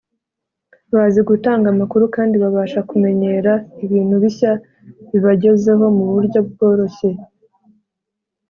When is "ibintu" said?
3.85-4.15